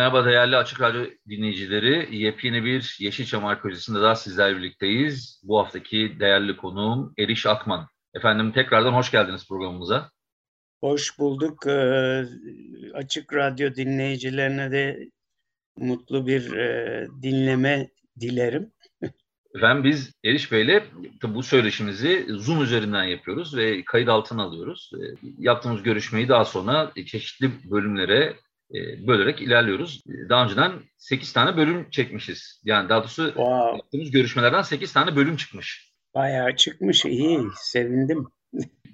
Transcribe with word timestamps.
Merhaba 0.00 0.24
değerli 0.24 0.56
Açık 0.56 0.80
Radyo 0.80 1.04
dinleyicileri. 1.28 2.16
Yepyeni 2.16 2.64
bir 2.64 2.96
Yeşilçam 3.00 3.46
Arkeolojisi'nde 3.46 4.00
daha 4.00 4.14
sizlerle 4.14 4.56
birlikteyiz. 4.56 5.42
Bu 5.44 5.58
haftaki 5.58 6.16
değerli 6.20 6.56
konuğum 6.56 7.14
Eriş 7.18 7.46
Akman. 7.46 7.86
Efendim 8.14 8.52
tekrardan 8.52 8.92
hoş 8.92 9.10
geldiniz 9.10 9.48
programımıza. 9.48 10.10
Hoş 10.80 11.18
bulduk. 11.18 11.66
Ee, 11.66 12.24
Açık 12.94 13.34
Radyo 13.34 13.74
dinleyicilerine 13.74 14.72
de 14.72 15.08
mutlu 15.76 16.26
bir 16.26 16.52
e, 16.52 17.06
dinleme 17.22 17.88
dilerim. 18.20 18.72
Efendim 19.54 19.84
biz 19.84 20.12
Eriş 20.24 20.52
Bey'le 20.52 20.82
bu 21.22 21.42
söyleşimizi 21.42 22.26
Zoom 22.28 22.62
üzerinden 22.62 23.04
yapıyoruz 23.04 23.56
ve 23.56 23.84
kayıt 23.84 24.08
altına 24.08 24.42
alıyoruz. 24.42 24.90
E, 24.94 25.02
yaptığımız 25.38 25.82
görüşmeyi 25.82 26.28
daha 26.28 26.44
sonra 26.44 26.92
çeşitli 27.06 27.70
bölümlere 27.70 28.36
bölerek 29.06 29.42
ilerliyoruz. 29.42 30.02
Daha 30.28 30.44
önceden 30.44 30.72
8 30.98 31.32
tane 31.32 31.56
bölüm 31.56 31.90
çekmişiz. 31.90 32.62
Yani 32.64 32.88
daha 32.88 33.00
doğrusu 33.00 33.26
wow. 33.26 33.76
yaptığımız 33.76 34.10
görüşmelerden 34.10 34.62
8 34.62 34.92
tane 34.92 35.16
bölüm 35.16 35.36
çıkmış. 35.36 35.92
Bayağı 36.14 36.56
çıkmış. 36.56 37.04
İyi. 37.04 37.40
Sevindim. 37.56 38.26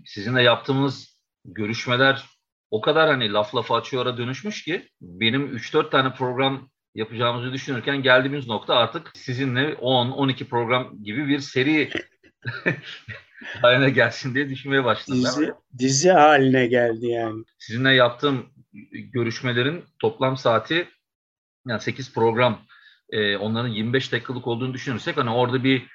Sizinle 0.05 0.43
yaptığımız 0.43 1.21
görüşmeler 1.45 2.25
o 2.71 2.81
kadar 2.81 3.09
hani 3.09 3.33
laf 3.33 3.55
lafa 3.55 3.77
açıyora 3.77 4.19
dönüşmüş 4.19 4.65
ki 4.65 4.89
benim 5.01 5.57
3-4 5.57 5.91
tane 5.91 6.13
program 6.13 6.71
yapacağımızı 6.95 7.53
düşünürken 7.53 8.03
geldiğimiz 8.03 8.47
nokta 8.47 8.75
artık 8.75 9.13
sizinle 9.15 9.73
10-12 9.73 10.45
program 10.45 11.03
gibi 11.03 11.29
bir 11.29 11.39
seri 11.39 11.91
haline 13.63 13.91
gelsin 13.91 14.35
diye 14.35 14.49
düşünmeye 14.49 14.85
başladım. 14.85 15.23
Dizi, 15.23 15.53
dizi 15.79 16.11
haline 16.11 16.67
geldi 16.67 17.07
yani. 17.07 17.45
Sizinle 17.59 17.93
yaptığım 17.93 18.47
görüşmelerin 19.13 19.85
toplam 19.99 20.37
saati 20.37 20.89
yani 21.67 21.81
8 21.81 22.15
program 22.15 22.63
e, 23.11 23.37
onların 23.37 23.69
25 23.69 24.13
dakikalık 24.13 24.47
olduğunu 24.47 24.75
düşünürsek 24.75 25.17
hani 25.17 25.31
orada 25.31 25.65
bir 25.65 25.87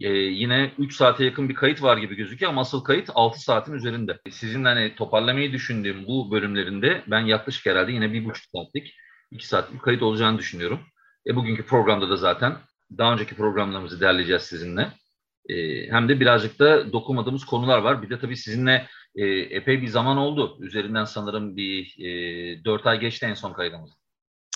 e, 0.00 0.08
yine 0.12 0.72
3 0.78 0.96
saate 0.96 1.24
yakın 1.24 1.48
bir 1.48 1.54
kayıt 1.54 1.82
var 1.82 1.96
gibi 1.96 2.14
gözüküyor 2.14 2.52
ama 2.52 2.60
asıl 2.60 2.84
kayıt 2.84 3.10
6 3.14 3.40
saatin 3.40 3.72
üzerinde. 3.72 4.18
Sizin 4.30 4.64
hani 4.64 4.94
toparlamayı 4.94 5.52
düşündüğüm 5.52 6.06
bu 6.06 6.30
bölümlerinde 6.30 7.02
ben 7.06 7.20
yaklaşık 7.20 7.66
herhalde 7.66 7.92
yine 7.92 8.12
bir 8.12 8.24
buçuk 8.24 8.44
saatlik, 8.52 8.94
2 9.30 9.46
saatlik 9.46 9.82
kayıt 9.82 10.02
olacağını 10.02 10.38
düşünüyorum. 10.38 10.80
E, 11.26 11.36
bugünkü 11.36 11.66
programda 11.66 12.10
da 12.10 12.16
zaten 12.16 12.56
daha 12.98 13.12
önceki 13.12 13.36
programlarımızı 13.36 14.00
derleyeceğiz 14.00 14.42
sizinle. 14.42 14.92
E, 15.48 15.86
hem 15.90 16.08
de 16.08 16.20
birazcık 16.20 16.58
da 16.58 16.92
dokunmadığımız 16.92 17.44
konular 17.44 17.78
var. 17.78 18.02
Bir 18.02 18.10
de 18.10 18.18
tabii 18.18 18.36
sizinle 18.36 18.86
e, 19.16 19.26
epey 19.26 19.82
bir 19.82 19.88
zaman 19.88 20.16
oldu. 20.16 20.58
Üzerinden 20.60 21.04
sanırım 21.04 21.56
bir 21.56 21.96
e, 21.98 22.64
4 22.64 22.86
ay 22.86 23.00
geçti 23.00 23.26
en 23.26 23.34
son 23.34 23.52
kaydımız. 23.52 23.90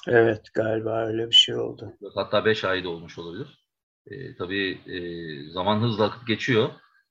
Evet 0.06 0.54
galiba 0.54 1.06
öyle 1.06 1.30
bir 1.30 1.34
şey 1.34 1.56
oldu. 1.56 1.96
Hatta 2.14 2.44
5 2.44 2.64
ay 2.64 2.84
da 2.84 2.88
olmuş 2.88 3.18
olabilir. 3.18 3.64
E, 4.06 4.36
tabii 4.36 4.78
e, 4.86 4.98
zaman 5.50 5.80
hızla 5.80 6.04
akıp 6.04 6.26
geçiyor. 6.26 6.70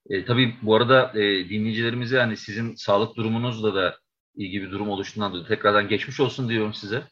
E, 0.09 0.25
tabii 0.25 0.55
bu 0.61 0.75
arada 0.75 1.11
e, 1.15 1.49
dinleyicilerimize 1.49 2.19
hani 2.19 2.37
sizin 2.37 2.75
sağlık 2.75 3.15
durumunuzla 3.15 3.75
da 3.75 3.97
ilgili 4.35 4.63
bir 4.65 4.71
durum 4.71 4.89
oluştuğundan 4.89 5.31
dolayı 5.31 5.47
tekrardan 5.47 5.87
geçmiş 5.87 6.19
olsun 6.19 6.49
diyorum 6.49 6.73
size. 6.73 7.03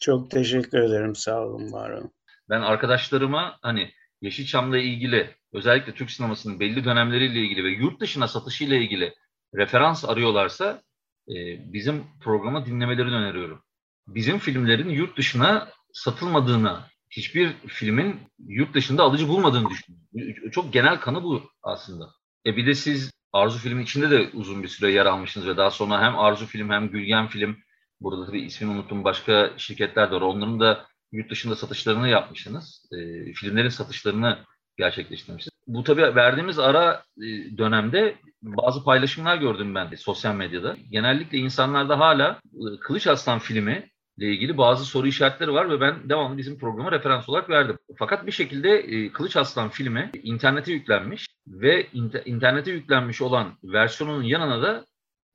Çok 0.00 0.30
teşekkür 0.30 0.78
ederim. 0.78 1.14
Sağ 1.14 1.40
olun, 1.40 1.72
var 1.72 1.90
olun. 1.90 2.10
Ben 2.50 2.60
arkadaşlarıma 2.60 3.58
hani 3.62 3.90
Yeşilçam'la 4.20 4.78
ilgili 4.78 5.30
özellikle 5.52 5.94
Türk 5.94 6.10
sinemasının 6.10 6.60
belli 6.60 6.84
dönemleriyle 6.84 7.40
ilgili 7.40 7.64
ve 7.64 7.70
yurt 7.70 8.00
dışına 8.00 8.28
satışıyla 8.28 8.76
ilgili 8.76 9.14
referans 9.54 10.04
arıyorlarsa 10.04 10.82
e, 11.28 11.34
bizim 11.72 12.04
programı 12.20 12.66
dinlemelerini 12.66 13.14
öneriyorum. 13.14 13.62
Bizim 14.08 14.38
filmlerin 14.38 14.88
yurt 14.88 15.16
dışına 15.16 15.68
satılmadığını, 15.92 16.80
hiçbir 17.10 17.54
filmin 17.66 18.20
yurt 18.38 18.74
dışında 18.74 19.02
alıcı 19.02 19.28
bulmadığını 19.28 19.68
düşünüyorum. 19.70 20.50
Çok 20.50 20.72
genel 20.72 21.00
kanı 21.00 21.22
bu 21.22 21.42
aslında. 21.62 22.10
E 22.46 22.56
bir 22.56 22.66
de 22.66 22.74
siz 22.74 23.10
Arzu 23.32 23.58
Film 23.58 23.80
içinde 23.80 24.10
de 24.10 24.30
uzun 24.34 24.62
bir 24.62 24.68
süre 24.68 24.92
yer 24.92 25.06
almışsınız 25.06 25.46
ve 25.46 25.56
daha 25.56 25.70
sonra 25.70 26.02
hem 26.02 26.18
Arzu 26.18 26.46
Film 26.46 26.70
hem 26.70 26.88
Gülgen 26.88 27.26
Film, 27.28 27.56
burada 28.00 28.26
tabii 28.26 28.40
ismini 28.40 28.70
unuttum 28.70 29.04
başka 29.04 29.52
şirketler 29.56 30.10
de 30.10 30.14
var. 30.14 30.20
Onların 30.20 30.60
da 30.60 30.86
yurt 31.12 31.30
dışında 31.30 31.56
satışlarını 31.56 32.08
yapmışsınız. 32.08 32.88
E, 32.92 33.32
filmlerin 33.32 33.68
satışlarını 33.68 34.38
gerçekleştirmişsiniz. 34.78 35.54
Bu 35.66 35.84
tabii 35.84 36.14
verdiğimiz 36.14 36.58
ara 36.58 37.04
e, 37.18 37.58
dönemde 37.58 38.16
bazı 38.42 38.84
paylaşımlar 38.84 39.36
gördüm 39.36 39.74
ben 39.74 39.90
de 39.90 39.96
sosyal 39.96 40.34
medyada. 40.34 40.76
Genellikle 40.90 41.38
insanlarda 41.38 41.98
hala 41.98 42.40
e, 42.54 42.80
Kılıç 42.80 43.06
Aslan 43.06 43.38
filmi 43.38 43.90
ile 44.18 44.32
ilgili 44.32 44.58
bazı 44.58 44.84
soru 44.84 45.06
işaretleri 45.06 45.52
var 45.52 45.70
ve 45.70 45.80
ben 45.80 46.08
devamlı 46.08 46.38
bizim 46.38 46.58
programa 46.58 46.92
referans 46.92 47.28
olarak 47.28 47.50
verdim. 47.50 47.78
Fakat 47.98 48.26
bir 48.26 48.32
şekilde 48.32 48.70
e, 48.70 49.12
Kılıç 49.12 49.36
Aslan 49.36 49.68
filmi 49.68 50.10
internete 50.22 50.72
yüklenmiş 50.72 51.26
ve 51.46 51.84
inter- 51.84 52.24
internete 52.24 52.70
yüklenmiş 52.70 53.22
olan 53.22 53.58
versiyonunun 53.64 54.22
yanına 54.22 54.62
da 54.62 54.84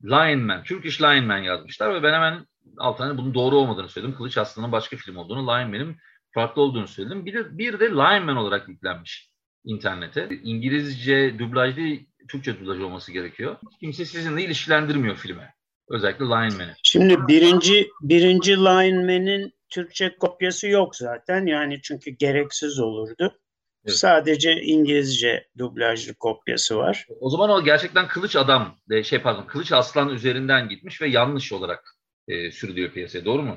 Lion 0.04 0.40
Man, 0.40 0.62
Turkish 0.62 1.02
Lion 1.02 1.24
Man 1.24 1.38
yazmışlar 1.38 1.94
ve 1.94 2.02
ben 2.02 2.12
hemen 2.12 2.46
altına 2.78 3.18
bunun 3.18 3.34
doğru 3.34 3.56
olmadığını 3.56 3.88
söyledim. 3.88 4.16
Kılıç 4.16 4.38
Aslan'ın 4.38 4.72
başka 4.72 4.96
film 4.96 5.16
olduğunu, 5.16 5.46
Lion 5.46 5.70
Man'in 5.70 5.96
farklı 6.34 6.62
olduğunu 6.62 6.88
söyledim. 6.88 7.26
Bir 7.26 7.34
de, 7.34 7.58
bir 7.58 7.80
de 7.80 7.90
Lion 7.90 8.24
Man 8.24 8.36
olarak 8.36 8.68
yüklenmiş 8.68 9.30
internete. 9.64 10.28
İngilizce 10.42 11.38
dublaj 11.38 11.76
değil, 11.76 12.08
Türkçe 12.26 12.60
dublaj 12.60 12.80
olması 12.80 13.12
gerekiyor. 13.12 13.56
Kimse 13.80 14.04
sizinle 14.04 14.42
ilişkilendirmiyor 14.42 15.16
filme. 15.16 15.54
Özellikle 15.88 16.24
Lion 16.24 16.56
Man'i. 16.56 16.74
Şimdi 16.82 17.16
birinci, 17.28 17.90
birinci 18.02 18.56
Lion 18.56 19.04
Man'in 19.04 19.52
Türkçe 19.68 20.16
kopyası 20.20 20.68
yok 20.68 20.96
zaten. 20.96 21.46
Yani 21.46 21.80
çünkü 21.82 22.10
gereksiz 22.10 22.78
olurdu. 22.78 23.38
Evet. 23.86 23.96
Sadece 23.96 24.62
İngilizce 24.62 25.48
dublajlı 25.58 26.14
kopyası 26.14 26.76
var. 26.76 27.06
O 27.20 27.30
zaman 27.30 27.50
o 27.50 27.64
gerçekten 27.64 28.08
kılıç 28.08 28.36
adam, 28.36 28.78
şey 29.04 29.22
pardon, 29.22 29.46
kılıç 29.46 29.72
aslan 29.72 30.08
üzerinden 30.08 30.68
gitmiş 30.68 31.02
ve 31.02 31.08
yanlış 31.08 31.52
olarak 31.52 31.96
e, 32.28 32.50
sürülüyor 32.50 32.92
piyasaya. 32.92 33.24
Doğru 33.24 33.42
mu? 33.42 33.56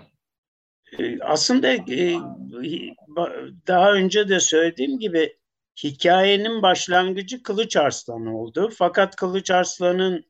E, 0.99 1.19
aslında 1.21 1.71
e, 1.73 2.17
daha 3.67 3.93
önce 3.93 4.29
de 4.29 4.39
söylediğim 4.39 4.99
gibi 4.99 5.38
hikayenin 5.83 6.61
başlangıcı 6.61 7.43
Kılıç 7.43 7.77
Arslan 7.77 8.25
oldu. 8.25 8.69
Fakat 8.77 9.15
Kılıç 9.15 9.51
Arslan'ın 9.51 10.25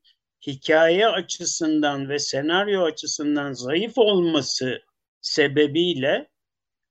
hikaye 0.47 1.07
açısından 1.07 2.09
ve 2.09 2.19
senaryo 2.19 2.83
açısından 2.83 3.53
zayıf 3.53 3.97
olması 3.97 4.81
sebebiyle 5.21 6.29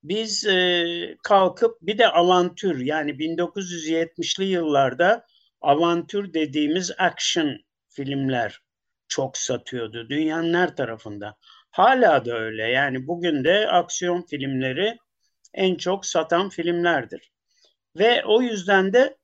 biz 0.03 0.47
e, 0.47 1.17
kalkıp 1.23 1.79
bir 1.83 1.99
de 1.99 2.09
avantür 2.09 2.81
yani 2.81 3.11
1970'li 3.11 4.45
yıllarda 4.45 5.27
avantür 5.61 6.35
dediğimiz 6.35 6.93
action 6.99 7.59
filmler 7.89 8.61
çok 9.09 9.37
satıyordu 9.37 10.09
dünyanın 10.09 10.54
her 10.54 10.77
tarafında. 10.77 11.37
Hala 11.71 12.25
da 12.25 12.39
öyle 12.39 12.63
yani 12.63 13.07
bugün 13.07 13.45
de 13.45 13.69
aksiyon 13.69 14.22
filmleri 14.22 14.97
en 15.54 15.75
çok 15.75 16.07
satan 16.07 16.49
filmlerdir. 16.49 17.33
Ve 17.98 18.24
o 18.24 18.42
yüzden 18.42 18.92
de 18.92 19.16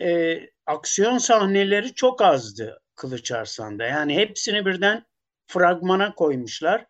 e, 0.00 0.40
aksiyon 0.66 1.18
sahneleri 1.18 1.94
çok 1.94 2.22
azdı 2.22 2.80
Kılıç 2.94 3.32
Arslan'da. 3.32 3.84
Yani 3.84 4.16
hepsini 4.16 4.66
birden 4.66 5.04
fragmana 5.46 6.14
koymuşlar. 6.14 6.86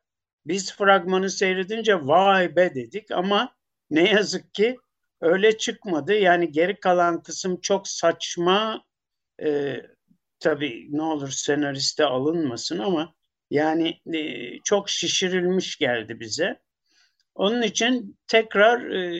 Biz 0.46 0.72
fragmanı 0.72 1.30
seyredince 1.30 2.06
vay 2.06 2.56
be 2.56 2.74
dedik 2.74 3.10
ama 3.10 3.54
ne 3.90 4.10
yazık 4.10 4.54
ki 4.54 4.76
öyle 5.20 5.58
çıkmadı. 5.58 6.14
Yani 6.14 6.52
geri 6.52 6.80
kalan 6.80 7.22
kısım 7.22 7.60
çok 7.60 7.88
saçma. 7.88 8.84
E, 9.42 9.76
tabii 10.40 10.88
ne 10.90 11.02
olur 11.02 11.30
senariste 11.30 12.04
alınmasın 12.04 12.78
ama 12.78 13.14
yani 13.50 14.00
e, 14.14 14.20
çok 14.64 14.90
şişirilmiş 14.90 15.76
geldi 15.76 16.20
bize. 16.20 16.60
Onun 17.34 17.62
için 17.62 18.18
tekrar 18.26 18.90
e, 18.90 19.16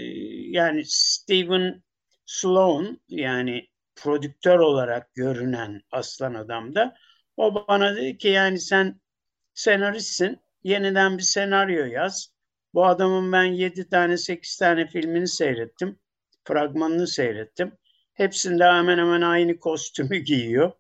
yani 0.50 0.82
Steven 0.86 1.82
Sloan 2.30 3.00
yani 3.08 3.68
prodüktör 3.96 4.58
olarak 4.58 5.14
görünen 5.14 5.82
Aslan 5.90 6.34
Adam'da 6.34 6.96
o 7.36 7.54
bana 7.68 7.96
dedi 7.96 8.18
ki 8.18 8.28
yani 8.28 8.60
sen 8.60 9.00
senaristsin. 9.54 10.40
Yeniden 10.64 11.18
bir 11.18 11.22
senaryo 11.22 11.84
yaz. 11.86 12.34
Bu 12.74 12.86
adamın 12.86 13.32
ben 13.32 13.44
7 13.44 13.88
tane 13.88 14.16
8 14.16 14.56
tane 14.56 14.86
filmini 14.86 15.28
seyrettim. 15.28 15.98
Fragmanını 16.44 17.06
seyrettim. 17.06 17.72
Hepsinde 18.14 18.64
hemen 18.64 18.98
hemen 18.98 19.22
aynı 19.22 19.58
kostümü 19.58 20.18
giyiyor. 20.24 20.72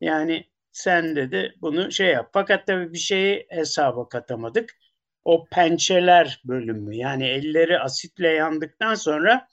Yani 0.00 0.44
sen 0.72 1.16
dedi 1.16 1.54
bunu 1.60 1.92
şey 1.92 2.08
yap. 2.08 2.30
Fakat 2.32 2.66
tabii 2.66 2.92
bir 2.92 2.98
şeyi 2.98 3.46
hesaba 3.48 4.08
katamadık. 4.08 4.76
O 5.24 5.46
pençeler 5.46 6.42
bölümü 6.44 6.96
yani 6.96 7.26
elleri 7.26 7.78
asitle 7.80 8.28
yandıktan 8.28 8.94
sonra 8.94 9.48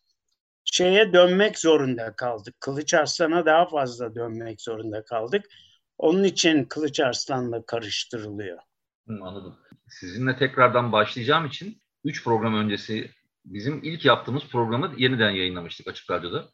şeye 0.66 1.14
dönmek 1.14 1.60
zorunda 1.60 2.16
kaldık. 2.16 2.56
Kılıç 2.60 2.94
Arslan'a 2.94 3.46
daha 3.46 3.66
fazla 3.70 4.16
dönmek 4.16 4.62
zorunda 4.62 5.04
kaldık. 5.04 5.46
Onun 5.98 6.24
için 6.24 6.66
Kılıç 6.66 7.00
Arslan'la 7.00 7.66
karıştırılıyor. 7.66 8.58
Hı, 9.08 9.14
anladım. 9.22 9.56
Sizinle 9.90 10.38
tekrardan 10.38 10.92
başlayacağım 10.92 11.46
için 11.46 11.82
3 12.04 12.24
program 12.24 12.56
öncesi 12.56 13.12
bizim 13.46 13.84
ilk 13.84 14.06
yaptığımız 14.06 14.44
programı 14.48 14.94
yeniden 14.98 15.30
yayınlamıştık 15.30 15.88
Açık 15.88 16.12
Radyo'da. 16.12 16.50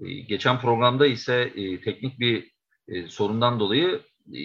Ee, 0.00 0.12
geçen 0.14 0.60
programda 0.60 1.06
ise 1.06 1.34
e, 1.34 1.80
teknik 1.80 2.20
bir 2.20 2.52
e, 2.88 3.08
sorundan 3.08 3.60
dolayı 3.60 4.00
e, 4.34 4.40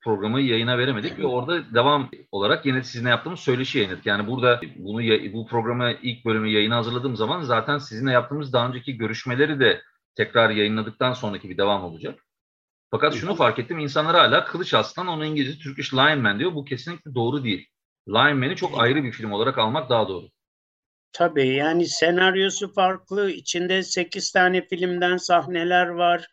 programı 0.00 0.40
yayına 0.40 0.78
veremedik 0.78 1.18
ve 1.18 1.26
orada 1.26 1.74
devam 1.74 2.10
olarak 2.32 2.66
yine 2.66 2.82
sizinle 2.82 3.08
yaptığımız 3.08 3.40
söyleşi 3.40 3.78
yayınladık. 3.78 4.06
Yani 4.06 4.26
burada 4.26 4.60
bunu 4.76 5.02
bu 5.32 5.46
programı 5.46 5.92
ilk 6.02 6.24
bölümü 6.24 6.48
yayına 6.48 6.76
hazırladığım 6.76 7.16
zaman 7.16 7.42
zaten 7.42 7.78
sizinle 7.78 8.12
yaptığımız 8.12 8.52
daha 8.52 8.68
önceki 8.68 8.96
görüşmeleri 8.96 9.60
de 9.60 9.82
tekrar 10.14 10.50
yayınladıktan 10.50 11.12
sonraki 11.12 11.50
bir 11.50 11.58
devam 11.58 11.84
olacak. 11.84 12.24
Fakat 12.90 13.14
şunu 13.14 13.34
fark 13.34 13.58
ettim 13.58 13.78
insanlar 13.78 14.16
hala 14.16 14.44
Kılıç 14.44 14.74
Aslan 14.74 15.06
onun 15.06 15.24
İngilizce 15.24 15.62
Turkish 15.62 15.94
Lion 15.94 16.38
diyor. 16.38 16.54
Bu 16.54 16.64
kesinlikle 16.64 17.14
doğru 17.14 17.44
değil. 17.44 17.68
Lion 18.08 18.38
Man'i 18.38 18.56
çok 18.56 18.80
ayrı 18.80 19.04
bir 19.04 19.12
film 19.12 19.32
olarak 19.32 19.58
almak 19.58 19.90
daha 19.90 20.08
doğru. 20.08 20.28
Tabii 21.12 21.48
yani 21.48 21.86
senaryosu 21.86 22.72
farklı. 22.72 23.30
İçinde 23.30 23.82
8 23.82 24.32
tane 24.32 24.66
filmden 24.66 25.16
sahneler 25.16 25.86
var. 25.86 26.26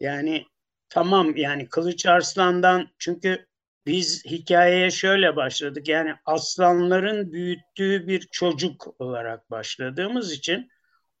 Yani 0.00 0.46
tamam 0.88 1.36
yani 1.36 1.68
Kılıç 1.68 2.06
Arslan'dan 2.06 2.88
çünkü 2.98 3.46
biz 3.86 4.24
hikayeye 4.24 4.90
şöyle 4.90 5.36
başladık. 5.36 5.88
Yani 5.88 6.14
aslanların 6.24 7.32
büyüttüğü 7.32 8.06
bir 8.06 8.20
çocuk 8.20 9.00
olarak 9.00 9.50
başladığımız 9.50 10.32
için 10.32 10.70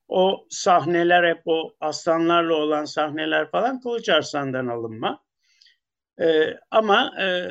o 0.08 0.46
sahneler 0.50 1.28
hep 1.28 1.42
o 1.44 1.76
aslanlarla 1.80 2.54
olan 2.54 2.84
sahneler 2.84 3.50
falan 3.50 3.80
Kılıç 3.80 4.08
Arslan'dan 4.08 4.66
alınma. 4.66 5.24
Ee, 6.20 6.56
ama 6.70 7.22
e, 7.22 7.48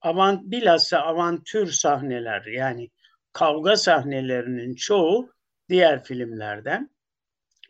avant, 0.00 0.42
bilhassa 0.44 0.98
avantür 0.98 1.70
sahneler 1.72 2.46
yani 2.46 2.90
kavga 3.32 3.76
sahnelerinin 3.76 4.74
çoğu 4.74 5.32
diğer 5.68 6.04
filmlerden. 6.04 6.90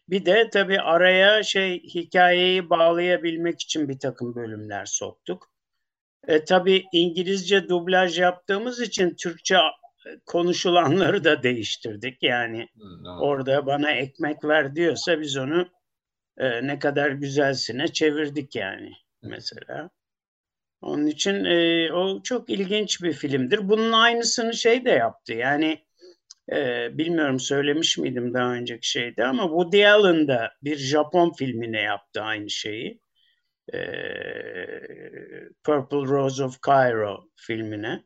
Bir 0.09 0.25
de 0.25 0.51
tabii 0.51 0.81
araya 0.81 1.43
şey 1.43 1.83
hikayeyi 1.83 2.71
bağlayabilmek 2.71 3.61
için 3.61 3.89
bir 3.89 3.99
takım 3.99 4.35
bölümler 4.35 4.85
soktuk. 4.85 5.51
E, 6.29 6.45
tabii 6.45 6.85
İngilizce 6.93 7.69
dublaj 7.69 8.19
yaptığımız 8.19 8.81
için 8.81 9.15
Türkçe 9.15 9.57
konuşulanları 10.27 11.25
da 11.25 11.43
değiştirdik. 11.43 12.23
Yani 12.23 12.69
hmm, 12.75 13.21
orada 13.21 13.67
bana 13.67 13.91
ekmek 13.91 14.45
ver 14.45 14.75
diyorsa 14.75 15.21
biz 15.21 15.37
onu 15.37 15.69
e, 16.39 16.67
ne 16.67 16.79
kadar 16.79 17.11
güzelsine 17.11 17.89
çevirdik 17.89 18.57
yani 18.57 18.93
mesela. 19.23 19.91
Onun 20.81 21.07
için 21.07 21.45
e, 21.45 21.93
o 21.93 22.23
çok 22.23 22.51
ilginç 22.51 23.03
bir 23.03 23.13
filmdir. 23.13 23.69
Bunun 23.69 23.93
aynısını 23.93 24.55
şey 24.55 24.85
de 24.85 24.91
yaptı. 24.91 25.33
Yani 25.33 25.85
e, 26.53 26.91
bilmiyorum 26.99 27.41
söylemiş 27.41 27.99
miydim 27.99 28.35
daha 28.35 28.53
önceki 28.55 28.89
şeyde 28.89 29.27
ama 29.27 29.43
Woody 29.43 29.87
Allen 29.87 30.29
da 30.29 30.53
bir 30.63 30.77
Japon 30.77 31.33
filmine 31.33 31.81
yaptı 31.81 32.23
aynı 32.23 32.51
şeyi. 32.51 33.01
E, 33.75 33.81
Purple 35.65 35.97
Rose 35.97 36.45
of 36.45 36.63
Cairo 36.67 37.29
filmine. 37.37 38.05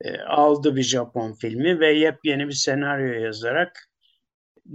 E, 0.00 0.18
aldı 0.18 0.76
bir 0.76 0.82
Japon 0.82 1.32
filmi 1.32 1.80
ve 1.80 1.92
yepyeni 1.92 2.48
bir 2.48 2.52
senaryo 2.52 3.20
yazarak 3.20 3.90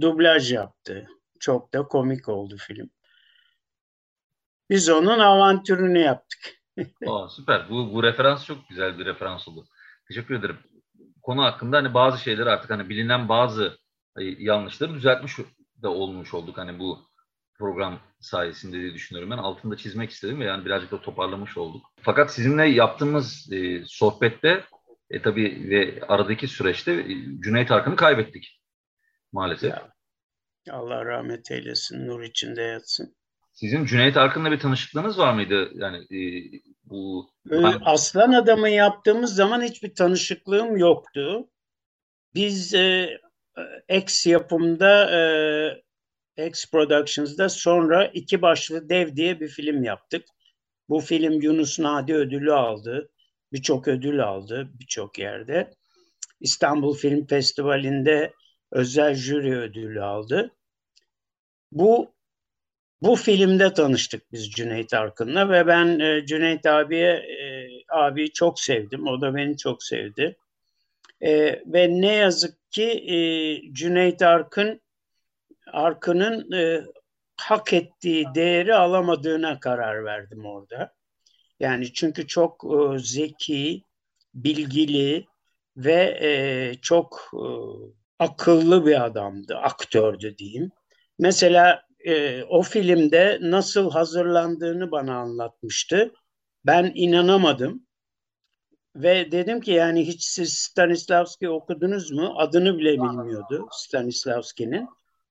dublaj 0.00 0.52
yaptı. 0.52 1.06
Çok 1.40 1.74
da 1.74 1.82
komik 1.82 2.28
oldu 2.28 2.56
film. 2.58 2.90
Biz 4.70 4.88
onun 4.88 5.18
avantürünü 5.18 5.98
yaptık. 5.98 6.38
Aa, 7.06 7.28
süper. 7.28 7.70
Bu, 7.70 7.94
bu 7.94 8.02
referans 8.02 8.46
çok 8.46 8.68
güzel 8.68 8.98
bir 8.98 9.04
referans 9.04 9.48
oldu. 9.48 9.66
Teşekkür 10.08 10.34
ederim. 10.34 10.58
Konu 11.22 11.42
hakkında 11.42 11.76
hani 11.76 11.94
bazı 11.94 12.18
şeyler 12.18 12.46
artık 12.46 12.70
hani 12.70 12.88
bilinen 12.88 13.28
bazı 13.28 13.78
yanlışları 14.18 14.94
düzeltmiş 14.94 15.38
de 15.82 15.88
olmuş 15.88 16.34
olduk 16.34 16.58
hani 16.58 16.78
bu 16.78 16.98
program 17.58 18.00
sayesinde 18.20 18.80
diye 18.80 18.94
düşünüyorum. 18.94 19.30
Ben 19.30 19.38
altında 19.38 19.76
çizmek 19.76 20.10
istedim 20.10 20.40
ve 20.40 20.44
yani 20.44 20.64
birazcık 20.64 20.90
da 20.90 21.00
toparlamış 21.00 21.56
olduk. 21.56 21.86
Fakat 22.00 22.32
sizinle 22.32 22.68
yaptığımız 22.68 23.52
e, 23.52 23.82
sohbette 23.86 24.64
e, 25.10 25.22
tabii 25.22 25.70
ve 25.70 26.06
aradaki 26.08 26.48
süreçte 26.48 26.92
e, 26.92 27.08
Cüneyt 27.40 27.70
Arkın'ı 27.70 27.96
kaybettik 27.96 28.60
maalesef. 29.32 29.70
Ya, 29.70 29.88
Allah 30.70 31.04
rahmet 31.04 31.50
eylesin, 31.50 32.06
nur 32.06 32.22
içinde 32.22 32.62
yatsın. 32.62 33.16
Sizin 33.52 33.84
Cüneyt 33.84 34.16
Arkın'la 34.16 34.52
bir 34.52 34.58
tanışıklığınız 34.58 35.18
var 35.18 35.34
mıydı? 35.34 35.70
Yani 35.74 35.96
e, 35.96 36.18
bu 36.84 37.30
ee, 37.50 37.56
Aslan 37.84 38.32
Adam'ı 38.32 38.68
yaptığımız 38.68 39.34
zaman 39.34 39.62
hiçbir 39.62 39.94
tanışıklığım 39.94 40.76
yoktu. 40.76 41.48
Biz 42.34 42.74
e, 42.74 43.18
X 43.88 44.26
yapımda 44.26 45.10
e, 46.36 46.46
X 46.48 46.70
Productions'da 46.70 47.48
sonra 47.48 48.06
iki 48.06 48.42
başlı 48.42 48.88
dev 48.88 49.16
diye 49.16 49.40
bir 49.40 49.48
film 49.48 49.84
yaptık. 49.84 50.26
Bu 50.88 51.00
film 51.00 51.40
Yunus 51.40 51.78
Nadi 51.78 52.14
ödülü 52.14 52.52
aldı. 52.52 53.10
Birçok 53.52 53.88
ödül 53.88 54.24
aldı 54.24 54.70
birçok 54.74 55.18
yerde. 55.18 55.74
İstanbul 56.40 56.94
Film 56.94 57.26
Festivali'nde 57.26 58.32
özel 58.70 59.14
jüri 59.14 59.58
ödülü 59.58 60.02
aldı. 60.02 60.50
Bu 61.72 62.11
bu 63.02 63.16
filmde 63.16 63.74
tanıştık 63.74 64.32
biz 64.32 64.50
Cüneyt 64.50 64.94
Arkın'la 64.94 65.50
ve 65.50 65.66
ben 65.66 65.98
e, 65.98 66.26
Cüneyt 66.26 66.66
abiye 66.66 67.12
e, 67.12 67.68
abi 67.88 68.32
çok 68.32 68.60
sevdim. 68.60 69.06
O 69.06 69.20
da 69.20 69.34
beni 69.34 69.56
çok 69.56 69.82
sevdi. 69.82 70.36
E, 71.20 71.62
ve 71.66 71.88
ne 71.90 72.14
yazık 72.14 72.70
ki 72.70 72.84
e, 72.84 73.16
Cüneyt 73.72 74.22
Arkın 74.22 74.80
Arkın'ın 75.72 76.52
e, 76.52 76.82
hak 77.36 77.72
ettiği 77.72 78.26
değeri 78.34 78.74
alamadığına 78.74 79.60
karar 79.60 80.04
verdim 80.04 80.46
orada. 80.46 80.94
Yani 81.60 81.92
çünkü 81.92 82.26
çok 82.26 82.64
e, 82.64 82.98
zeki, 82.98 83.82
bilgili 84.34 85.26
ve 85.76 86.18
e, 86.22 86.74
çok 86.82 87.30
e, 87.34 87.44
akıllı 88.18 88.86
bir 88.86 89.04
adamdı, 89.04 89.56
aktördü 89.56 90.38
diyeyim. 90.38 90.70
Mesela 91.18 91.82
e, 92.06 92.42
o 92.44 92.62
filmde 92.62 93.38
nasıl 93.40 93.90
hazırlandığını 93.90 94.90
bana 94.90 95.16
anlatmıştı. 95.16 96.12
Ben 96.66 96.92
inanamadım. 96.94 97.86
Ve 98.96 99.32
dedim 99.32 99.60
ki 99.60 99.70
yani 99.70 100.06
hiç 100.06 100.24
siz 100.24 100.52
Stanislavski 100.52 101.48
okudunuz 101.48 102.10
mu? 102.10 102.34
Adını 102.36 102.78
bile 102.78 102.92
bilmiyordu 102.92 103.68
Stanislavski'nin. 103.72 104.88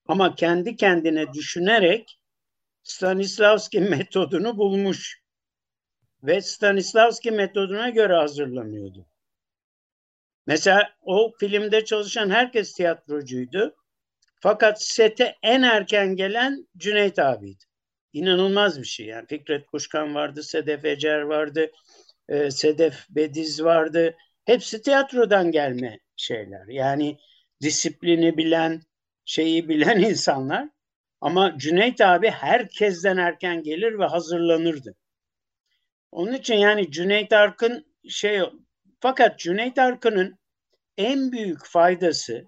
Ama 0.07 0.35
kendi 0.35 0.75
kendine 0.75 1.33
düşünerek 1.33 2.19
Stanislavski 2.83 3.79
metodunu 3.79 4.57
bulmuş. 4.57 5.21
Ve 6.23 6.41
Stanislavski 6.41 7.31
metoduna 7.31 7.89
göre 7.89 8.13
hazırlanıyordu. 8.13 9.05
Mesela 10.47 10.93
o 11.01 11.31
filmde 11.39 11.85
çalışan 11.85 12.29
herkes 12.29 12.73
tiyatrocuydu. 12.73 13.75
Fakat 14.41 14.83
sete 14.83 15.36
en 15.43 15.62
erken 15.62 16.15
gelen 16.15 16.67
Cüneyt 16.77 17.19
abiydi. 17.19 17.63
İnanılmaz 18.13 18.79
bir 18.79 18.86
şey 18.86 19.05
yani. 19.05 19.27
Fikret 19.27 19.65
Kuşkan 19.65 20.15
vardı, 20.15 20.43
Sedef 20.43 20.86
Ecer 20.86 21.21
vardı, 21.21 21.71
e, 22.29 22.51
Sedef 22.51 23.05
Bediz 23.10 23.63
vardı. 23.63 24.15
Hepsi 24.45 24.81
tiyatrodan 24.81 25.51
gelme 25.51 26.00
şeyler. 26.15 26.67
Yani 26.67 27.17
disiplini 27.62 28.38
bilen, 28.38 28.81
şeyi 29.25 29.69
bilen 29.69 30.00
insanlar. 30.10 30.69
Ama 31.21 31.57
Cüneyt 31.57 32.01
abi 32.01 32.29
herkesten 32.29 33.17
erken 33.17 33.63
gelir 33.63 34.00
ve 34.00 34.05
hazırlanırdı. 34.05 34.95
Onun 36.12 36.33
için 36.33 36.55
yani 36.55 36.91
Cüneyt 36.91 37.33
Arkın 37.33 37.86
şey 38.10 38.41
fakat 39.00 39.39
Cüneyt 39.39 39.79
Arkın'ın 39.79 40.39
en 40.98 41.31
büyük 41.31 41.65
faydası 41.65 42.45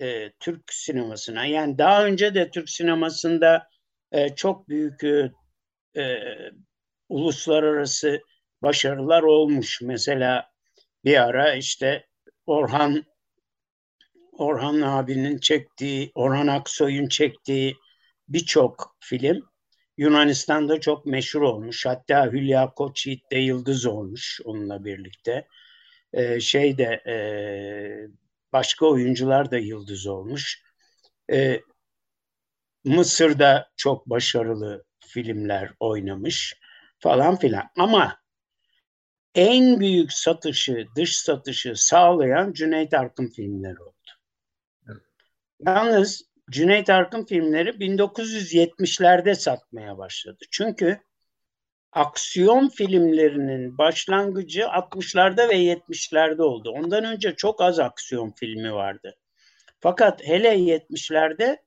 e, 0.00 0.32
Türk 0.40 0.72
sinemasına. 0.72 1.46
Yani 1.46 1.78
daha 1.78 2.04
önce 2.04 2.34
de 2.34 2.50
Türk 2.50 2.70
sinemasında 2.70 3.68
e, 4.12 4.34
çok 4.34 4.68
büyük 4.68 5.04
e, 5.04 5.30
e 5.96 6.24
uluslararası 7.08 8.20
başarılar 8.62 9.22
olmuş. 9.22 9.80
Mesela 9.82 10.50
bir 11.04 11.22
ara 11.22 11.54
işte 11.54 12.06
Orhan 12.46 13.04
Orhan 14.32 14.80
abinin 14.80 15.38
çektiği, 15.38 16.12
Orhan 16.14 16.46
Aksoy'un 16.46 17.08
çektiği 17.08 17.76
birçok 18.28 18.96
film 19.00 19.48
Yunanistan'da 19.96 20.80
çok 20.80 21.06
meşhur 21.06 21.42
olmuş. 21.42 21.86
Hatta 21.86 22.26
Hülya 22.32 22.70
Koçyiğit 22.70 23.32
de 23.32 23.38
yıldız 23.38 23.86
olmuş 23.86 24.40
onunla 24.44 24.84
birlikte. 24.84 25.46
Ee, 26.12 26.40
şey 26.40 26.78
de 26.78 27.02
e, 27.06 27.14
başka 28.52 28.86
oyuncular 28.86 29.50
da 29.50 29.58
yıldız 29.58 30.06
olmuş. 30.06 30.62
Ee, 31.32 31.60
Mısır'da 32.84 33.70
çok 33.76 34.06
başarılı 34.06 34.84
filmler 35.00 35.70
oynamış 35.80 36.54
falan 36.98 37.36
filan. 37.36 37.64
Ama 37.76 38.18
en 39.34 39.80
büyük 39.80 40.12
satışı, 40.12 40.86
dış 40.96 41.16
satışı 41.16 41.72
sağlayan 41.76 42.52
Cüneyt 42.52 42.94
Arkın 42.94 43.26
filmleri 43.26 43.80
oldu. 43.82 43.94
Yalnız 45.66 46.22
Cüneyt 46.50 46.90
Arkın 46.90 47.24
filmleri 47.24 47.70
1970'lerde 47.70 49.34
satmaya 49.34 49.98
başladı. 49.98 50.44
Çünkü 50.50 51.00
aksiyon 51.92 52.68
filmlerinin 52.68 53.78
başlangıcı 53.78 54.60
60'larda 54.60 55.48
ve 55.48 55.54
70'lerde 55.54 56.42
oldu. 56.42 56.70
Ondan 56.70 57.04
önce 57.04 57.34
çok 57.36 57.60
az 57.60 57.78
aksiyon 57.78 58.30
filmi 58.30 58.72
vardı. 58.72 59.14
Fakat 59.80 60.22
hele 60.24 60.48
70'lerde 60.48 61.58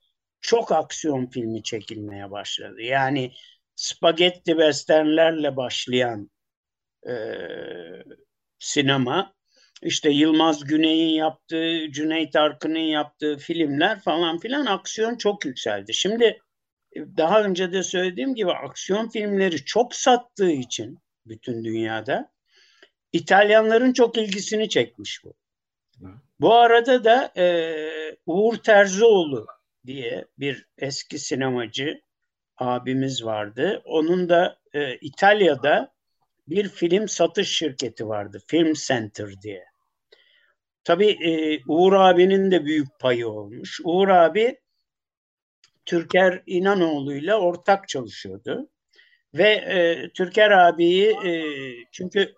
çok 0.42 0.72
aksiyon 0.72 1.26
filmi 1.26 1.64
çekilmeye 1.64 2.32
başladı. 2.32 2.82
Yani 2.82 3.32
spagetti 3.76 4.52
westernlerle 4.52 5.56
başlayan 5.58 6.32
e, 7.08 7.14
sinema 8.60 9.34
işte 9.82 10.10
Yılmaz 10.10 10.64
Güney'in 10.64 11.14
yaptığı, 11.14 11.92
Cüneyt 11.92 12.36
Arkın'ın 12.36 12.80
yaptığı 12.80 13.38
filmler 13.38 14.00
falan 14.00 14.40
filan 14.40 14.66
aksiyon 14.66 15.16
çok 15.16 15.46
yükseldi. 15.46 15.94
Şimdi 15.94 16.40
daha 16.96 17.44
önce 17.44 17.74
de 17.74 17.84
söylediğim 17.84 18.36
gibi 18.36 18.52
aksiyon 18.52 19.10
filmleri 19.10 19.66
çok 19.66 19.96
sattığı 19.96 20.52
için 20.52 21.00
bütün 21.26 21.64
dünyada 21.64 22.32
İtalyanların 23.14 23.94
çok 23.94 24.18
ilgisini 24.18 24.70
çekmiş 24.70 25.24
bu. 25.24 25.34
Bu 26.40 26.54
arada 26.54 27.04
da 27.04 27.32
e, 27.38 27.76
Uğur 28.26 28.56
Terzioğlu 28.56 29.48
diye 29.86 30.26
bir 30.40 30.66
eski 30.78 31.20
sinemacı 31.20 32.02
abimiz 32.58 33.26
vardı. 33.26 33.82
Onun 33.86 34.30
da 34.30 34.60
e, 34.74 34.96
İtalya'da 34.96 35.94
bir 36.48 36.70
film 36.70 37.08
satış 37.08 37.58
şirketi 37.58 38.08
vardı. 38.08 38.42
Film 38.48 38.74
Center 38.74 39.42
diye. 39.42 39.66
Tabii 40.84 41.10
e, 41.10 41.60
Uğur 41.68 41.94
abinin 41.94 42.52
de 42.52 42.66
büyük 42.66 43.00
payı 43.00 43.28
olmuş. 43.28 43.82
Uğur 43.84 44.08
abi 44.08 44.60
Türker 45.86 46.44
İnanoğlu'yla 46.46 47.40
ortak 47.40 47.88
çalışıyordu. 47.88 48.70
Ve 49.34 49.50
e, 49.50 50.10
Türker 50.14 50.52
abiyi 50.52 51.12
e, 51.26 51.44
çünkü 51.92 52.34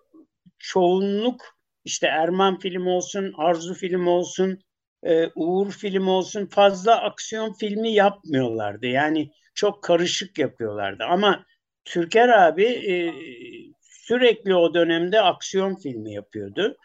çoğunluk 0.58 1.58
işte 1.84 2.06
Erman 2.06 2.58
film 2.58 2.86
olsun, 2.86 3.34
Arzu 3.36 3.74
film 3.74 4.06
olsun, 4.06 4.58
e, 5.02 5.26
Uğur 5.34 5.70
film 5.72 6.08
olsun 6.08 6.46
fazla 6.46 7.02
aksiyon 7.02 7.52
filmi 7.52 7.92
yapmıyorlardı. 7.92 8.86
Yani 8.86 9.30
çok 9.54 9.82
karışık 9.82 10.38
yapıyorlardı. 10.38 11.04
Ama 11.04 11.44
Türker 11.84 12.28
abi 12.28 12.64
e, 12.64 13.14
sürekli 13.80 14.54
o 14.54 14.74
dönemde 14.74 15.20
aksiyon 15.20 15.76
filmi 15.76 16.14
yapıyordu. 16.14 16.76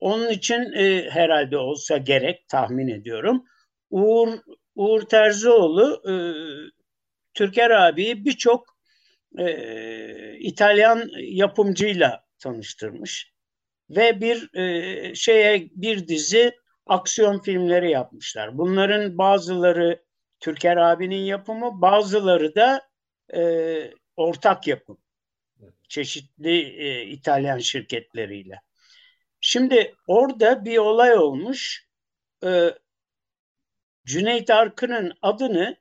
Onun 0.00 0.28
için 0.30 0.72
e, 0.72 1.10
herhalde 1.10 1.58
olsa 1.58 1.96
gerek 1.96 2.48
tahmin 2.48 2.88
ediyorum. 2.88 3.44
Uğur 3.90 4.28
Uğur 4.78 5.02
Terzioğlu 5.02 6.02
e, 6.10 6.14
Türker 7.34 7.70
abiyi 7.70 8.24
birçok 8.24 8.78
e, 9.38 10.38
İtalyan 10.38 11.10
yapımcıyla 11.18 12.24
tanıştırmış 12.38 13.32
ve 13.90 14.20
bir 14.20 14.54
e, 14.54 15.14
şeye 15.14 15.68
bir 15.74 16.08
dizi 16.08 16.52
aksiyon 16.86 17.40
filmleri 17.40 17.90
yapmışlar. 17.90 18.58
Bunların 18.58 19.18
bazıları 19.18 20.04
Türker 20.40 20.76
abinin 20.76 21.24
yapımı, 21.24 21.80
bazıları 21.82 22.54
da 22.54 22.88
e, 23.34 23.42
ortak 24.16 24.66
yapım. 24.66 24.98
Çeşitli 25.88 26.60
e, 26.60 27.02
İtalyan 27.02 27.58
şirketleriyle. 27.58 28.60
Şimdi 29.40 29.94
orada 30.06 30.64
bir 30.64 30.78
olay 30.78 31.18
olmuş. 31.18 31.88
Ee, 32.44 32.74
Cüneyt 34.08 34.50
Arkın'ın 34.50 35.12
adını 35.22 35.76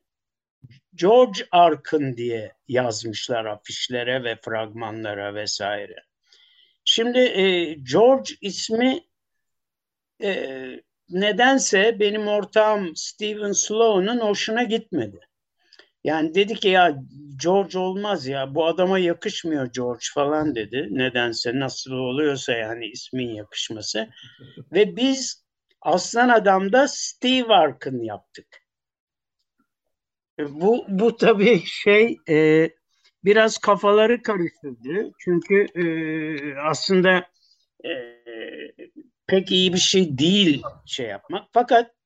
George 0.95 1.39
Arkın 1.51 2.17
diye 2.17 2.53
yazmışlar 2.67 3.45
afişlere 3.45 4.23
ve 4.23 4.35
fragmanlara 4.35 5.35
vesaire. 5.35 6.03
Şimdi 6.85 7.19
e, 7.19 7.73
George 7.73 8.33
ismi 8.41 8.99
e, 10.23 10.53
nedense 11.09 11.99
benim 11.99 12.27
ortağım 12.27 12.95
Steven 12.95 13.51
Sloan'ın 13.51 14.19
hoşuna 14.19 14.63
gitmedi. 14.63 15.19
Yani 16.03 16.35
dedi 16.35 16.55
ki 16.55 16.67
ya 16.67 17.03
George 17.43 17.79
olmaz 17.79 18.27
ya 18.27 18.55
bu 18.55 18.65
adama 18.65 18.99
yakışmıyor 18.99 19.73
George 19.73 20.05
falan 20.13 20.55
dedi. 20.55 20.87
Nedense 20.91 21.59
nasıl 21.59 21.91
oluyorsa 21.91 22.53
yani 22.53 22.85
ismin 22.85 23.29
yakışması. 23.29 24.09
Ve 24.71 24.95
biz 24.95 25.46
Aslan 25.81 26.29
Adam'da 26.29 26.87
Steve 26.87 27.53
Arkın 27.53 28.03
yaptık. 28.03 28.47
E, 30.39 30.61
bu, 30.61 30.85
bu 30.87 31.17
tabii 31.17 31.63
şey 31.65 32.17
e, 32.29 32.69
biraz 33.23 33.57
kafaları 33.57 34.21
karıştırdı. 34.21 35.11
Çünkü 35.19 35.65
e, 35.75 35.85
aslında 36.59 37.27
e, 37.85 37.91
pek 39.27 39.51
iyi 39.51 39.73
bir 39.73 39.77
şey 39.79 40.17
değil 40.17 40.63
şey 40.85 41.07
yapmak. 41.07 41.47
Fakat 41.53 41.97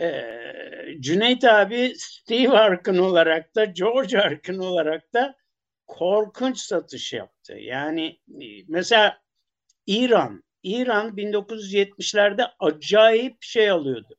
ee, 0.00 0.96
Cüneyt 1.00 1.44
abi 1.44 1.94
Steve 1.96 2.58
Arkın 2.58 2.98
olarak 2.98 3.54
da 3.54 3.64
George 3.64 4.18
Arkın 4.18 4.58
olarak 4.58 5.14
da 5.14 5.36
korkunç 5.86 6.58
satış 6.58 7.12
yaptı. 7.12 7.54
Yani 7.58 8.20
e, 8.28 8.46
mesela 8.68 9.20
İran, 9.86 10.44
İran 10.62 11.16
1970'lerde 11.16 12.50
acayip 12.58 13.42
şey 13.42 13.70
alıyordu. 13.70 14.16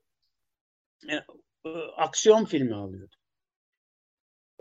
E, 1.10 1.15
e, 1.65 1.69
aksiyon 1.98 2.46
filmi 2.46 2.75
alıyordu. 2.75 3.15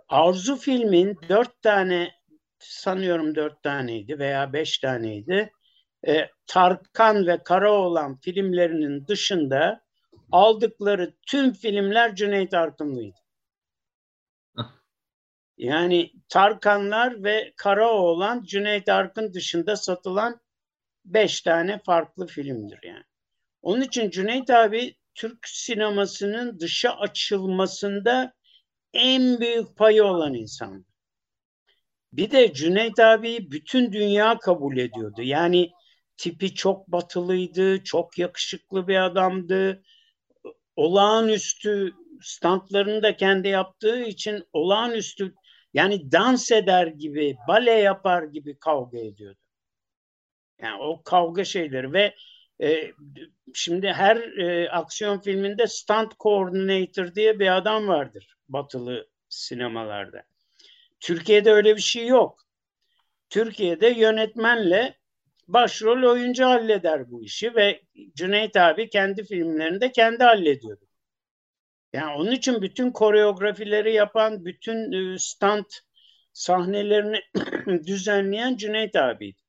Arzu 0.08 0.56
filmin 0.56 1.18
dört 1.28 1.62
tane 1.62 2.12
sanıyorum 2.58 3.34
dört 3.34 3.62
taneydi 3.62 4.18
veya 4.18 4.52
beş 4.52 4.78
taneydi. 4.78 5.52
E, 6.08 6.28
Tarkan 6.46 7.26
ve 7.26 7.42
Karaoğlan 7.42 8.16
filmlerinin 8.16 9.06
dışında 9.06 9.80
aldıkları 10.32 11.14
tüm 11.26 11.52
filmler 11.52 12.14
Cüneyt 12.14 12.54
Arkınlıydı. 12.54 13.18
Yani 15.56 16.12
Tarkanlar 16.28 17.24
ve 17.24 17.52
Karaoğlan 17.56 18.42
Cüneyt 18.42 18.88
Arkın 18.88 19.34
dışında 19.34 19.76
satılan 19.76 20.40
beş 21.14 21.40
tane 21.40 21.80
farklı 21.86 22.26
filmdir 22.26 22.78
yani. 22.82 23.04
Onun 23.62 23.80
için 23.80 24.10
Cüneyt 24.10 24.50
abi 24.50 24.96
Türk 25.14 25.48
sinemasının 25.48 26.60
dışa 26.60 26.90
açılmasında 26.90 28.32
en 28.92 29.40
büyük 29.40 29.76
payı 29.76 30.04
olan 30.04 30.34
insan. 30.34 30.86
Bir 32.12 32.30
de 32.30 32.52
Cüneyt 32.52 32.98
abi 32.98 33.50
bütün 33.50 33.92
dünya 33.92 34.38
kabul 34.38 34.76
ediyordu. 34.76 35.22
Yani 35.22 35.70
tipi 36.16 36.54
çok 36.54 36.88
batılıydı, 36.88 37.84
çok 37.84 38.18
yakışıklı 38.18 38.88
bir 38.88 39.04
adamdı 39.04 39.82
olağanüstü 40.76 41.94
standlarını 42.22 43.02
da 43.02 43.16
kendi 43.16 43.48
yaptığı 43.48 44.02
için 44.02 44.44
olağanüstü 44.52 45.34
yani 45.74 46.12
dans 46.12 46.52
eder 46.52 46.86
gibi, 46.86 47.36
bale 47.48 47.70
yapar 47.70 48.22
gibi 48.22 48.58
kavga 48.58 48.98
ediyordu. 48.98 49.47
Yani 50.62 50.82
o 50.82 51.02
kavga 51.02 51.44
şeyleri 51.44 51.92
ve 51.92 52.14
e, 52.62 52.92
şimdi 53.54 53.92
her 53.92 54.16
e, 54.16 54.70
aksiyon 54.70 55.20
filminde 55.20 55.66
stunt 55.66 56.18
coordinator 56.20 57.14
diye 57.14 57.38
bir 57.38 57.56
adam 57.56 57.88
vardır 57.88 58.36
batılı 58.48 59.08
sinemalarda. 59.28 60.22
Türkiye'de 61.00 61.52
öyle 61.52 61.76
bir 61.76 61.80
şey 61.80 62.06
yok. 62.06 62.38
Türkiye'de 63.30 63.88
yönetmenle 63.88 64.98
başrol 65.48 66.10
oyuncu 66.10 66.44
halleder 66.44 67.10
bu 67.10 67.24
işi 67.24 67.54
ve 67.54 67.82
Cüneyt 68.14 68.56
abi 68.56 68.90
kendi 68.90 69.24
filmlerinde 69.24 69.92
kendi 69.92 70.24
hallediyordu. 70.24 70.84
Yani 71.92 72.14
onun 72.16 72.32
için 72.32 72.62
bütün 72.62 72.90
koreografileri 72.90 73.92
yapan, 73.92 74.44
bütün 74.44 74.92
e, 74.92 75.18
stand 75.18 75.64
sahnelerini 76.32 77.20
düzenleyen 77.86 78.56
Cüneyt 78.56 78.96
abiydi. 78.96 79.47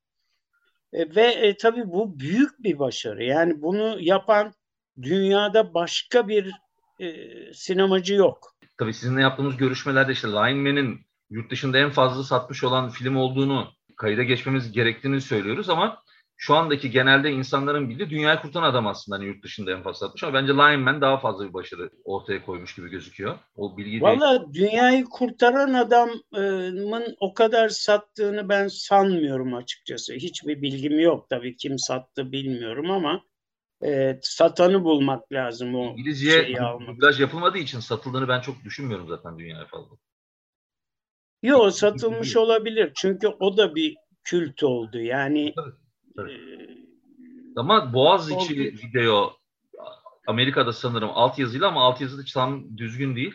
E, 0.93 1.15
ve 1.15 1.22
e, 1.22 1.58
tabii 1.58 1.84
bu 1.86 2.19
büyük 2.19 2.63
bir 2.63 2.79
başarı. 2.79 3.24
Yani 3.24 3.62
bunu 3.62 3.98
yapan 4.00 4.53
dünyada 5.01 5.74
başka 5.74 6.27
bir 6.27 6.51
e, 7.00 7.13
sinemacı 7.53 8.13
yok. 8.13 8.55
Tabii 8.77 8.93
sizinle 8.93 9.22
yaptığımız 9.22 9.58
görüşmelerde 9.58 10.12
işte 10.12 10.27
Lineman'in 10.27 11.00
yurt 11.29 11.51
dışında 11.51 11.77
en 11.77 11.91
fazla 11.91 12.24
satmış 12.24 12.63
olan 12.63 12.89
film 12.89 13.15
olduğunu 13.15 13.67
kayıda 13.96 14.24
geçmemiz 14.24 14.72
gerektiğini 14.72 15.22
söylüyoruz 15.22 15.69
ama 15.69 16.03
şu 16.41 16.55
andaki 16.55 16.91
genelde 16.91 17.31
insanların 17.31 17.89
bildiği 17.89 18.10
dünyayı 18.10 18.39
kurtaran 18.39 18.69
adam 18.69 18.88
aslında 18.88 19.17
hani 19.17 19.25
yurt 19.25 19.43
dışında 19.43 19.72
en 19.72 19.84
fazla 19.84 20.08
satmış 20.08 20.24
ama 20.24 20.34
bence 20.34 20.53
Lineman 20.53 21.01
daha 21.01 21.17
fazla 21.17 21.48
bir 21.48 21.53
başarı 21.53 21.89
ortaya 22.03 22.46
koymuş 22.46 22.75
gibi 22.75 22.89
gözüküyor. 22.89 23.39
O 23.55 23.77
bilgi 23.77 24.01
Valla 24.01 24.53
dünyayı 24.53 25.05
kurtaran 25.05 25.74
adamın 25.74 27.15
o 27.19 27.34
kadar 27.34 27.69
sattığını 27.69 28.50
ben 28.50 28.67
sanmıyorum 28.67 29.53
açıkçası. 29.53 30.13
Hiçbir 30.13 30.62
bilgim 30.62 31.00
yok 31.00 31.29
tabii 31.29 31.55
kim 31.55 31.79
sattı 31.79 32.31
bilmiyorum 32.31 32.91
ama 32.91 33.22
e, 33.86 34.19
satanı 34.22 34.84
bulmak 34.84 35.31
lazım 35.31 35.75
o 35.75 35.84
İngilizce 35.84 36.31
şeyi 36.31 36.62
almak. 36.62 37.19
yapılmadığı 37.19 37.58
için 37.58 37.79
satıldığını 37.79 38.27
ben 38.27 38.41
çok 38.41 38.63
düşünmüyorum 38.63 39.08
zaten 39.08 39.39
dünyaya 39.39 39.65
fazla. 39.65 39.96
Yok 41.43 41.74
satılmış 41.74 42.38
olabilir 42.38 42.91
çünkü 42.96 43.27
o 43.27 43.58
da 43.58 43.75
bir 43.75 43.96
kült 44.24 44.63
oldu 44.63 45.00
yani. 45.00 45.53
Tabii, 45.55 45.88
tabii. 46.21 46.33
E, 46.33 47.53
Ama 47.55 47.93
Boğaziçi 47.93 48.53
oldu. 48.53 48.77
video 48.83 49.33
Amerika'da 50.27 50.73
sanırım 50.73 51.09
altyazıyla 51.13 51.67
ama 51.67 51.83
altyazı 51.83 52.25
tam 52.33 52.77
düzgün 52.77 53.15
değil. 53.15 53.33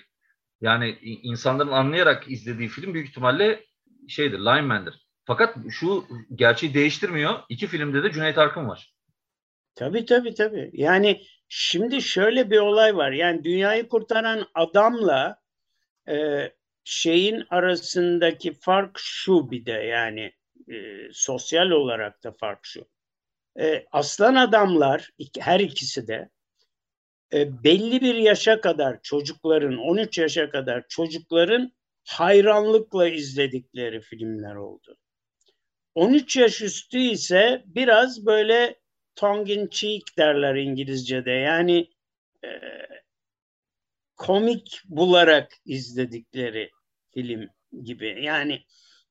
Yani 0.61 0.99
insanların 1.03 1.73
anlayarak 1.73 2.31
izlediği 2.31 2.69
film 2.69 2.95
büyük 2.95 3.09
ihtimalle 3.09 3.65
şeydir, 4.09 4.39
Lineman'dir. 4.39 5.07
Fakat 5.25 5.57
şu 5.71 6.05
gerçeği 6.35 6.75
değiştirmiyor. 6.75 7.35
İki 7.49 7.67
filmde 7.67 8.03
de 8.03 8.13
Cüneyt 8.13 8.39
Arkın 8.39 8.69
var. 8.69 8.95
Tabii 9.75 10.05
tabii 10.05 10.35
tabii. 10.35 10.71
Yani 10.73 11.23
şimdi 11.49 12.03
şöyle 12.03 12.51
bir 12.51 12.59
olay 12.59 12.97
var. 12.97 13.13
Yani 13.13 13.45
dünyayı 13.45 13.89
kurtaran 13.89 14.47
adamla 14.55 15.37
e, 16.09 16.49
şeyin 16.85 17.45
arasındaki 17.51 18.55
fark 18.55 18.99
şu 18.99 19.51
bir 19.51 19.67
de 19.67 19.73
yani 19.73 20.33
e, 20.69 21.09
sosyal 21.13 21.71
olarak 21.71 22.25
da 22.25 22.33
fark 22.33 22.61
şu. 22.63 22.87
E, 23.61 23.85
aslan 23.93 24.35
adamlar 24.35 25.11
her 25.39 25.61
ikisi 25.61 26.09
de 26.09 26.31
e, 27.33 27.65
belli 27.65 28.01
bir 28.01 28.15
yaşa 28.15 28.61
kadar 28.61 29.03
çocukların 29.03 29.77
13 29.77 30.19
yaşa 30.19 30.51
kadar 30.51 30.85
çocukların 30.89 31.73
hayranlıkla 32.05 33.09
izledikleri 33.09 34.01
filmler 34.01 34.55
oldu. 34.55 34.97
13 35.95 36.37
yaş 36.37 36.63
üstü 36.63 36.99
ise 36.99 37.63
biraz 37.67 38.27
böyle 38.27 38.81
tongue 39.15 39.55
in 39.55 39.69
cheek 39.69 40.19
derler 40.19 40.55
İngilizce'de. 40.55 41.31
Yani 41.31 41.91
e, 42.45 42.49
komik 44.17 44.83
bularak 44.85 45.53
izledikleri 45.65 46.71
film 47.15 47.49
gibi. 47.83 48.25
Yani 48.25 48.65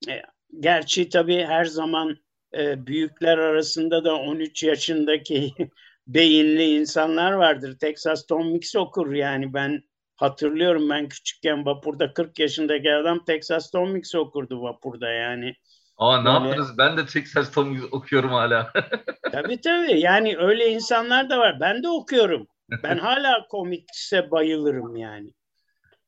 e, 0.10 0.22
gerçi 0.60 1.10
tabii 1.10 1.46
her 1.46 1.66
zaman 1.66 2.18
e, 2.58 2.88
büyükler 2.88 3.38
arasında 3.38 4.04
da 4.04 4.16
13 4.16 4.64
yaşındaki 4.64 5.54
beyinli 6.08 6.80
insanlar 6.80 7.32
vardır. 7.32 7.80
Texas 7.80 8.26
Tom 8.26 8.52
Mix 8.52 8.76
okur 8.76 9.14
yani 9.14 9.54
ben 9.54 9.84
hatırlıyorum 10.16 10.90
ben 10.90 11.10
küçükken 11.10 11.66
vapurda 11.66 12.14
40 12.14 12.40
yaşındaki 12.40 12.94
adam 12.94 13.26
Texas 13.26 13.72
Tom 13.72 13.92
Mix 13.92 14.16
okurdu 14.16 14.62
vapurda 14.62 15.10
yani. 15.10 15.56
Aa 15.98 16.22
ne 16.22 16.26
Böyle... 16.26 16.48
yaptınız? 16.48 16.78
Ben 16.78 16.98
de 16.98 17.06
Texas 17.06 17.52
Tom 17.52 17.90
okuyorum 17.92 18.32
hala. 18.32 18.74
tabii 19.32 19.62
tabii. 19.62 20.00
Yani 20.00 20.38
öyle 20.38 20.70
insanlar 20.70 21.30
da 21.30 21.40
var. 21.40 21.60
Ben 21.60 21.84
de 21.84 21.90
okuyorum. 21.90 22.48
Ben 22.84 22.98
hala 23.08 23.48
komikse 23.48 24.32
bayılırım 24.32 24.96
yani. 24.96 25.34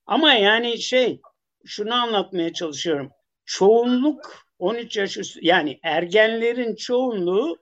Ama 0.05 0.34
yani 0.34 0.81
şey 0.81 1.21
şunu 1.65 1.93
anlatmaya 1.93 2.53
çalışıyorum. 2.53 3.12
Çoğunluk 3.45 4.45
13 4.60 4.97
yaş 4.97 5.17
üstü 5.17 5.39
yani 5.45 5.79
ergenlerin 5.84 6.75
çoğunluğu 6.75 7.58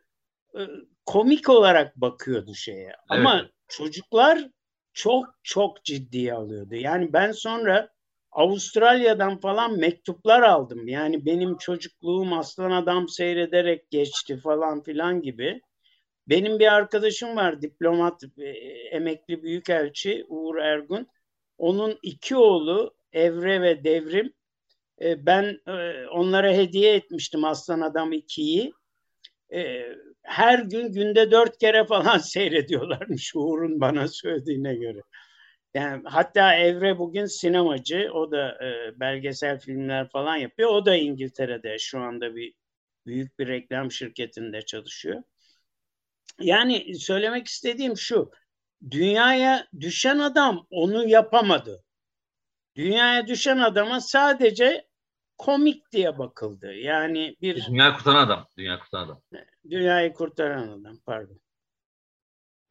e, 0.55 0.61
komik 1.05 1.49
olarak 1.49 1.95
bakıyordu 1.95 2.55
şeye. 2.55 2.85
Evet. 2.85 2.95
Ama 3.07 3.49
çocuklar 3.67 4.49
çok 4.93 5.25
çok 5.43 5.83
ciddiye 5.85 6.33
alıyordu. 6.33 6.75
Yani 6.75 7.13
ben 7.13 7.31
sonra 7.31 7.89
Avustralya'dan 8.31 9.39
falan 9.39 9.79
mektuplar 9.79 10.41
aldım. 10.41 10.87
Yani 10.87 11.25
benim 11.25 11.57
çocukluğum 11.57 12.33
Aslan 12.33 12.71
Adam 12.71 13.09
seyrederek 13.09 13.91
geçti 13.91 14.37
falan 14.37 14.83
filan 14.83 15.21
gibi. 15.21 15.61
Benim 16.27 16.59
bir 16.59 16.73
arkadaşım 16.73 17.35
var 17.35 17.61
diplomat, 17.61 18.23
e, 18.37 18.49
emekli 18.91 19.43
büyükelçi 19.43 20.25
Uğur 20.29 20.55
Ergun. 20.55 21.07
Onun 21.57 21.99
iki 22.01 22.35
oğlu 22.35 22.95
Evre 23.13 23.61
ve 23.61 23.83
Devrim. 23.83 24.33
E, 25.01 25.25
ben 25.25 25.59
e, 25.67 26.07
onlara 26.07 26.53
hediye 26.53 26.95
etmiştim 26.95 27.45
Aslan 27.45 27.81
Adam 27.81 28.13
2'yi. 28.13 28.73
Her 30.23 30.59
gün 30.59 30.91
günde 30.91 31.31
dört 31.31 31.57
kere 31.57 31.85
falan 31.85 32.17
seyrediyorlarmış 32.17 33.31
Uğur'un 33.35 33.81
bana 33.81 34.07
söylediğine 34.07 34.75
göre. 34.75 35.01
Yani 35.73 36.01
hatta 36.05 36.55
Evre 36.55 36.99
bugün 36.99 37.25
sinemacı, 37.25 38.09
o 38.13 38.31
da 38.31 38.65
e, 38.65 38.99
belgesel 38.99 39.59
filmler 39.59 40.09
falan 40.09 40.35
yapıyor. 40.35 40.69
O 40.69 40.85
da 40.85 40.95
İngiltere'de 40.95 41.79
şu 41.79 41.99
anda 41.99 42.35
bir 42.35 42.53
büyük 43.05 43.39
bir 43.39 43.47
reklam 43.47 43.91
şirketinde 43.91 44.61
çalışıyor. 44.61 45.23
Yani 46.39 46.95
söylemek 46.99 47.47
istediğim 47.47 47.97
şu, 47.97 48.31
dünyaya 48.91 49.67
düşen 49.79 50.19
adam 50.19 50.67
onu 50.69 51.09
yapamadı. 51.09 51.82
Dünyaya 52.75 53.27
düşen 53.27 53.57
adama 53.57 54.01
sadece 54.01 54.87
komik 55.37 55.91
diye 55.91 56.17
bakıldı. 56.17 56.73
Yani 56.73 57.35
bir... 57.41 57.65
Dünyayı 57.65 57.93
kurtaran 57.93 58.25
adam. 58.25 58.47
Dünyayı 58.57 58.79
kurtaran 58.79 59.05
adam. 59.05 59.21
Dünyayı 59.69 60.13
kurtaran 60.13 60.67
adam 60.67 60.97
pardon. 61.05 61.39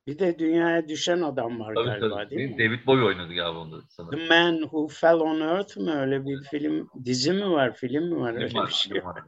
Bir 0.07 0.19
de 0.19 0.39
dünyaya 0.39 0.89
düşen 0.89 1.21
adam 1.21 1.61
var 1.61 1.75
tabii, 1.75 1.87
galiba 1.87 2.17
tabii. 2.17 2.31
değil 2.31 2.51
mi? 2.51 2.59
David 2.59 2.87
Bowie 2.87 3.05
oynadı 3.05 3.35
galiba 3.35 3.59
onda 3.59 3.81
sanırım. 3.89 4.19
The 4.19 4.29
Man 4.29 4.63
Who 4.63 4.89
Fell 4.89 5.15
on 5.15 5.41
Earth 5.41 5.77
mı 5.77 6.01
öyle 6.01 6.27
bir 6.27 6.43
film, 6.43 6.91
dizi 7.05 7.33
mi 7.33 7.51
var, 7.51 7.75
film 7.75 8.05
mi 8.05 8.21
var 8.21 8.35
öyle 8.35 8.55
var, 8.55 8.69
bir 8.69 8.73
şey 8.73 9.05
var. 9.05 9.23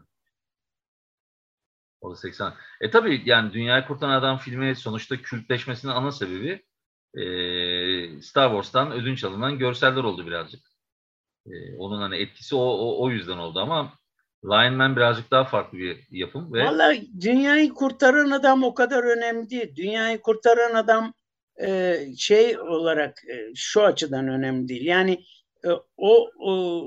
O 2.01 2.11
da 2.11 2.17
80. 2.17 2.55
E 2.81 2.91
tabii 2.91 3.23
yani 3.25 3.53
Dünyayı 3.53 3.85
Kurtaran 3.85 4.13
Adam 4.13 4.39
filmi 4.39 4.77
sonuçta 4.77 5.17
kültleşmesinin 5.17 5.93
ana 5.93 6.13
sebebi 6.13 6.65
e, 7.15 7.25
Star 8.23 8.49
Wars'tan 8.49 8.93
ödünç 8.93 9.25
alınan 9.25 9.59
görseller 9.59 10.05
oldu 10.05 10.27
birazcık. 10.27 10.61
E, 11.47 11.77
onun 11.79 12.01
hani 12.01 12.17
etkisi 12.17 12.55
o, 12.55 12.61
o, 12.61 13.05
o 13.05 13.11
yüzden 13.11 13.39
oldu 13.39 13.61
ama 13.61 13.93
Lion 14.45 14.75
Man 14.75 14.97
birazcık 14.97 15.31
daha 15.31 15.45
farklı 15.45 15.79
bir 15.79 16.07
yapım. 16.11 16.53
Ve... 16.53 16.65
Vallahi 16.65 17.11
dünyayı 17.21 17.71
kurtaran 17.71 18.31
adam 18.31 18.65
o 18.65 18.75
kadar 18.75 19.05
önemli 19.05 19.51
değil. 19.51 19.77
Dünyayı 19.77 20.19
kurtaran 20.19 20.75
adam 20.75 21.15
e, 21.63 21.99
şey 22.19 22.59
olarak 22.59 23.23
e, 23.29 23.55
şu 23.55 23.83
açıdan 23.83 24.29
önemli 24.29 24.69
değil. 24.69 24.87
Yani 24.87 25.25
e, 25.65 25.69
o, 25.97 26.31
o 26.39 26.85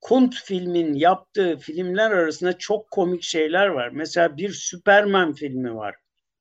Kunt 0.00 0.34
filmin 0.34 0.94
yaptığı 0.94 1.56
filmler 1.56 2.10
arasında 2.10 2.58
çok 2.58 2.90
komik 2.90 3.22
şeyler 3.22 3.66
var. 3.66 3.88
Mesela 3.88 4.36
bir 4.36 4.52
Superman 4.52 5.34
filmi 5.34 5.74
var. 5.74 5.94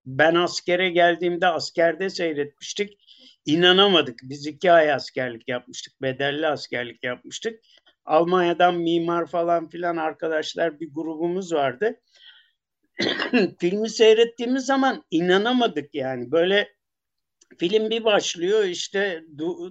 Ben 0.05 0.35
askere 0.35 0.89
geldiğimde 0.89 1.47
askerde 1.47 2.09
seyretmiştik. 2.09 3.04
İnanamadık. 3.45 4.19
Biz 4.23 4.47
iki 4.47 4.71
ay 4.71 4.93
askerlik 4.93 5.47
yapmıştık. 5.47 6.01
Bedelli 6.01 6.47
askerlik 6.47 7.03
yapmıştık. 7.03 7.59
Almanya'dan 8.05 8.75
mimar 8.75 9.25
falan 9.27 9.69
filan 9.69 9.97
arkadaşlar 9.97 10.79
bir 10.79 10.93
grubumuz 10.93 11.53
vardı. 11.53 12.01
Filmi 13.59 13.89
seyrettiğimiz 13.89 14.65
zaman 14.65 15.03
inanamadık 15.11 15.95
yani. 15.95 16.31
Böyle 16.31 16.75
film 17.57 17.89
bir 17.89 18.03
başlıyor 18.03 18.63
işte 18.63 19.23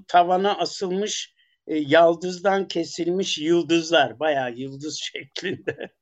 tavana 0.08 0.58
asılmış 0.58 1.34
e, 1.66 1.78
yaldızdan 1.78 2.68
kesilmiş 2.68 3.38
yıldızlar 3.38 4.18
bayağı 4.18 4.52
yıldız 4.52 5.00
şeklinde. 5.12 5.92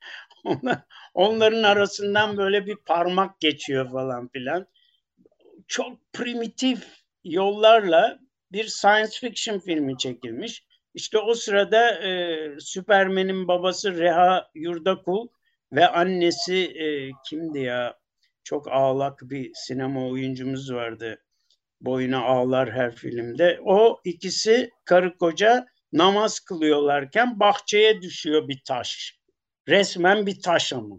onların 1.14 1.62
arasından 1.62 2.36
böyle 2.36 2.66
bir 2.66 2.76
parmak 2.76 3.40
geçiyor 3.40 3.90
falan 3.92 4.28
filan. 4.28 4.66
Çok 5.68 6.12
primitif 6.12 7.01
yollarla 7.24 8.18
bir 8.52 8.64
science 8.66 9.12
fiction 9.20 9.58
filmi 9.58 9.98
çekilmiş. 9.98 10.64
İşte 10.94 11.18
o 11.18 11.34
sırada 11.34 11.90
e, 11.90 12.60
Süpermen'in 12.60 13.48
babası 13.48 13.98
Reha 13.98 14.50
Yurdakul 14.54 15.28
ve 15.72 15.88
annesi 15.88 16.56
e, 16.56 17.10
kimdi 17.28 17.58
ya? 17.58 17.98
Çok 18.44 18.68
ağlak 18.72 19.20
bir 19.22 19.50
sinema 19.54 20.08
oyuncumuz 20.08 20.72
vardı. 20.72 21.22
Boyuna 21.80 22.24
ağlar 22.24 22.72
her 22.72 22.94
filmde. 22.94 23.60
O 23.64 24.00
ikisi 24.04 24.70
karı 24.84 25.18
koca 25.18 25.66
namaz 25.92 26.40
kılıyorlarken 26.40 27.40
bahçeye 27.40 28.02
düşüyor 28.02 28.48
bir 28.48 28.62
taş. 28.66 29.18
Resmen 29.68 30.26
bir 30.26 30.40
taş 30.40 30.72
ama. 30.72 30.96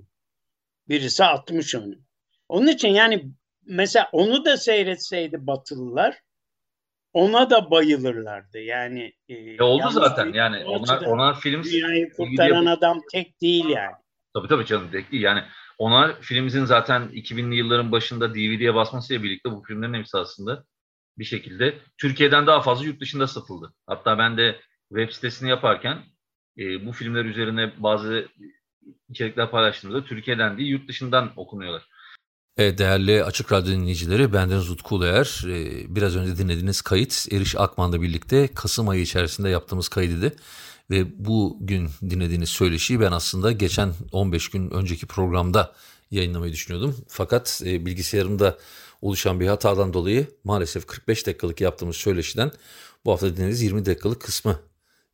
birisi 0.90 1.24
atmış 1.24 1.76
onu. 1.76 1.96
Onun 2.50 2.68
için 2.68 2.90
yani 2.90 3.26
mesela 3.66 4.10
onu 4.12 4.46
da 4.46 4.58
seyretseydi 4.58 5.48
Batılılar 5.48 6.20
ona 7.14 7.50
da 7.50 7.72
bayılırlardı. 7.72 8.60
Yani 8.60 9.14
e, 9.30 9.34
e 9.34 9.64
oldu 9.64 9.90
zaten 9.90 10.34
yani 10.34 10.66
onlar 10.66 11.02
onlar 11.02 11.40
film 11.40 11.64
dünyayı 11.64 12.14
kurtaran 12.14 12.66
adam 12.66 13.02
tek 13.12 13.42
değil 13.42 13.66
yani. 13.66 13.96
Tabii 14.34 14.48
tabii 14.48 14.66
canım 14.66 14.92
tek 14.92 15.12
değil. 15.12 15.24
Yani 15.24 15.44
onlar 15.78 16.22
filmimizin 16.22 16.66
zaten 16.66 17.02
2000'li 17.02 17.56
yılların 17.56 17.92
başında 17.92 18.34
DVD'ye 18.34 18.76
basmasıyla 18.76 19.24
birlikte 19.24 19.52
bu 19.52 19.64
filmlerin 19.64 19.94
hepsi 19.94 20.18
aslında 20.18 20.64
bir 21.18 21.26
şekilde 21.26 21.78
Türkiye'den 21.98 22.48
daha 22.48 22.62
fazla 22.62 22.86
yurt 22.86 23.02
dışında 23.02 23.28
satıldı. 23.28 23.74
Hatta 23.88 24.18
ben 24.18 24.38
de 24.38 24.60
web 24.90 25.10
sitesini 25.10 25.50
yaparken 25.50 25.98
e, 26.58 26.86
bu 26.86 26.92
filmler 26.92 27.26
üzerine 27.26 27.72
bazı 27.78 28.28
içerikler 29.10 29.52
paylaştığımızda 29.52 30.06
Türkiye'den 30.06 30.58
değil 30.58 30.70
yurt 30.70 30.88
dışından 30.88 31.32
okunuyorlar. 31.36 31.84
Evet, 32.58 32.78
değerli 32.78 33.24
Açık 33.24 33.52
Radyo 33.52 33.74
dinleyicileri, 33.74 34.34
bendeniz 34.34 34.70
Utku 34.70 34.96
Uluer. 34.96 35.44
Ee, 35.48 35.96
biraz 35.96 36.16
önce 36.16 36.38
dinlediğiniz 36.38 36.82
kayıt 36.82 37.28
Eriş 37.32 37.56
Akman'la 37.56 38.02
birlikte 38.02 38.48
Kasım 38.48 38.90
ayı 38.90 39.02
içerisinde 39.02 39.50
yaptığımız 39.50 39.88
kaydıydı. 39.88 40.36
Ve 40.90 41.26
bugün 41.26 41.90
dinlediğiniz 42.10 42.50
söyleşiyi 42.50 43.00
ben 43.00 43.12
aslında 43.12 43.52
geçen 43.52 43.94
15 44.12 44.50
gün 44.50 44.70
önceki 44.70 45.06
programda 45.06 45.74
yayınlamayı 46.12 46.54
düşünüyordum. 46.54 46.96
Fakat 47.08 47.62
e, 47.66 47.86
bilgisayarımda 47.86 48.58
oluşan 49.02 49.40
bir 49.40 49.48
hatadan 49.48 49.94
dolayı 49.94 50.28
maalesef 50.44 50.88
45 50.88 51.28
dakikalık 51.28 51.62
yaptığımız 51.62 51.96
söyleşiden 51.96 52.52
bu 53.06 53.12
hafta 53.12 53.28
dinlediğiniz 53.28 53.62
20 53.62 53.86
dakikalık 53.86 54.22
kısmı 54.22 54.60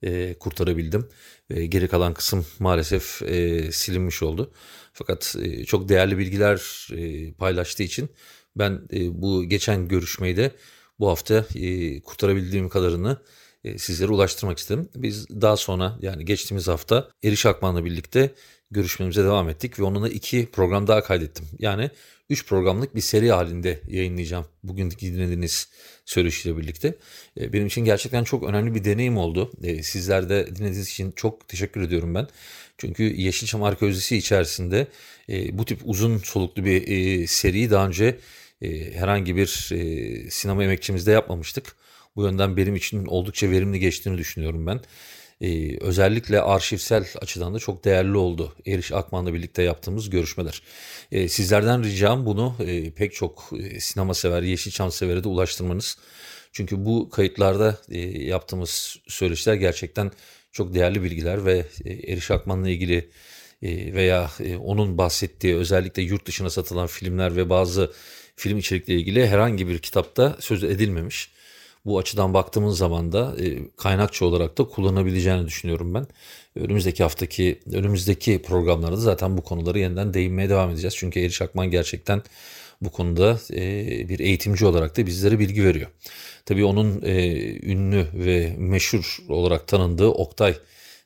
e, 0.03 0.33
kurtarabildim. 0.39 1.09
E, 1.49 1.65
geri 1.65 1.87
kalan 1.87 2.13
kısım 2.13 2.45
maalesef 2.59 3.21
e, 3.21 3.71
silinmiş 3.71 4.23
oldu. 4.23 4.51
Fakat 4.93 5.35
e, 5.41 5.65
çok 5.65 5.89
değerli 5.89 6.17
bilgiler 6.17 6.87
e, 6.97 7.33
paylaştığı 7.33 7.83
için 7.83 8.09
ben 8.55 8.81
e, 8.93 9.21
bu 9.21 9.43
geçen 9.43 9.87
görüşmeyi 9.87 10.37
de 10.37 10.51
bu 10.99 11.09
hafta 11.09 11.45
e, 11.55 12.01
kurtarabildiğim 12.01 12.69
kadarını 12.69 13.17
e, 13.63 13.77
sizlere 13.77 14.11
ulaştırmak 14.11 14.57
istedim. 14.57 14.89
Biz 14.95 15.29
daha 15.29 15.57
sonra 15.57 15.97
yani 16.01 16.25
geçtiğimiz 16.25 16.67
hafta 16.67 17.09
Eriş 17.23 17.45
Akman'la 17.45 17.85
birlikte 17.85 18.35
görüşmemize 18.71 19.23
devam 19.23 19.49
ettik 19.49 19.79
ve 19.79 19.83
onunla 19.83 20.09
iki 20.09 20.49
program 20.51 20.87
daha 20.87 21.03
kaydettim. 21.03 21.45
Yani 21.59 21.89
üç 22.29 22.45
programlık 22.45 22.95
bir 22.95 23.01
seri 23.01 23.31
halinde 23.31 23.79
yayınlayacağım 23.87 24.45
bugün 24.63 24.91
dinlediğiniz 24.91 25.67
söyleşiyle 26.05 26.57
birlikte. 26.57 26.95
E, 27.39 27.53
benim 27.53 27.67
için 27.67 27.85
gerçekten 27.85 28.23
çok 28.23 28.43
önemli 28.43 28.75
bir 28.75 28.83
deneyim 28.83 29.17
oldu. 29.17 29.51
E, 29.63 29.83
sizler 29.83 30.29
de 30.29 30.47
dinlediğiniz 30.47 30.89
için 30.89 31.11
çok 31.11 31.47
teşekkür 31.47 31.81
ediyorum 31.81 32.15
ben. 32.15 32.27
Çünkü 32.77 33.03
Yeşilçam 33.03 33.63
Arkeolojisi 33.63 34.17
içerisinde 34.17 34.87
e, 35.29 35.57
bu 35.57 35.65
tip 35.65 35.79
uzun 35.83 36.17
soluklu 36.17 36.65
bir 36.65 37.27
seriyi 37.27 37.69
daha 37.69 37.87
önce 37.87 38.19
herhangi 38.93 39.35
bir 39.35 39.47
sinema 40.29 40.63
emekçimizde 40.63 41.11
yapmamıştık. 41.11 41.75
Bu 42.15 42.23
yönden 42.23 42.57
benim 42.57 42.75
için 42.75 43.05
oldukça 43.05 43.51
verimli 43.51 43.79
geçtiğini 43.79 44.17
düşünüyorum 44.17 44.67
ben. 44.67 44.79
Ee, 45.41 45.77
özellikle 45.81 46.41
arşivsel 46.41 47.05
açıdan 47.21 47.53
da 47.53 47.59
çok 47.59 47.85
değerli 47.85 48.17
oldu. 48.17 48.55
Eriş 48.65 48.91
Akman'la 48.91 49.33
birlikte 49.33 49.63
yaptığımız 49.63 50.09
görüşmeler. 50.09 50.61
Ee, 51.11 51.27
sizlerden 51.27 51.83
ricam 51.83 52.25
bunu 52.25 52.55
e, 52.59 52.91
pek 52.91 53.13
çok 53.13 53.49
e, 53.59 53.79
sinema 53.79 54.13
sever, 54.13 54.41
Yeşilçam 54.41 54.91
severe 54.91 55.23
de 55.23 55.27
ulaştırmanız. 55.27 55.97
Çünkü 56.51 56.85
bu 56.85 57.09
kayıtlarda 57.09 57.77
e, 57.89 57.99
yaptığımız 58.23 58.97
söyleşiler 59.07 59.53
gerçekten 59.53 60.11
çok 60.51 60.73
değerli 60.73 61.03
bilgiler 61.03 61.45
ve 61.45 61.65
e, 61.85 61.93
Eriş 61.93 62.31
Akman'la 62.31 62.69
ilgili 62.69 63.09
e, 63.61 63.93
veya 63.93 64.31
e, 64.39 64.55
onun 64.55 64.97
bahsettiği 64.97 65.55
özellikle 65.55 66.01
yurt 66.01 66.25
dışına 66.25 66.49
satılan 66.49 66.87
filmler 66.87 67.35
ve 67.35 67.49
bazı 67.49 67.91
film 68.35 68.57
içerikleri 68.57 68.99
ilgili 68.99 69.27
herhangi 69.27 69.67
bir 69.67 69.79
kitapta 69.79 70.37
söz 70.39 70.63
edilmemiş. 70.63 71.31
Bu 71.85 71.99
açıdan 71.99 72.33
baktığımız 72.33 72.77
zaman 72.77 73.11
da 73.11 73.35
e, 73.39 73.69
kaynakçı 73.77 74.25
olarak 74.25 74.57
da 74.57 74.63
kullanabileceğini 74.67 75.47
düşünüyorum 75.47 75.93
ben. 75.93 76.07
Önümüzdeki 76.55 77.03
haftaki, 77.03 77.59
önümüzdeki 77.73 78.41
programlarda 78.41 78.95
zaten 78.95 79.37
bu 79.37 79.41
konuları 79.43 79.79
yeniden 79.79 80.13
değinmeye 80.13 80.49
devam 80.49 80.69
edeceğiz. 80.69 80.95
Çünkü 80.97 81.19
Eriş 81.19 81.41
Akman 81.41 81.71
gerçekten 81.71 82.21
bu 82.81 82.91
konuda 82.91 83.39
e, 83.53 83.59
bir 84.09 84.19
eğitimci 84.19 84.65
olarak 84.65 84.97
da 84.97 85.05
bizlere 85.05 85.39
bilgi 85.39 85.63
veriyor. 85.63 85.89
Tabii 86.45 86.65
onun 86.65 87.01
e, 87.01 87.35
ünlü 87.71 88.07
ve 88.13 88.55
meşhur 88.57 89.17
olarak 89.29 89.67
tanındığı 89.67 90.07
Oktay 90.07 90.55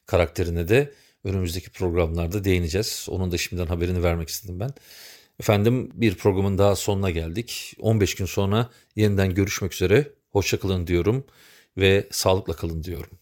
karakterine 0.06 0.68
de 0.68 0.94
önümüzdeki 1.24 1.70
programlarda 1.70 2.44
değineceğiz. 2.44 3.08
Onun 3.10 3.32
da 3.32 3.38
şimdiden 3.38 3.68
haberini 3.68 4.04
vermek 4.04 4.30
istedim 4.30 4.60
ben. 4.60 4.72
Efendim 5.40 5.92
bir 5.94 6.16
programın 6.16 6.58
daha 6.58 6.76
sonuna 6.76 7.10
geldik. 7.10 7.76
15 7.80 8.16
gün 8.16 8.26
sonra 8.26 8.70
yeniden 8.96 9.34
görüşmek 9.34 9.74
üzere. 9.74 10.08
Hoşçakalın 10.34 10.88
diyorum 10.88 11.26
ve 11.78 12.08
sağlıkla 12.12 12.54
kalın 12.56 12.84
diyorum. 12.84 13.20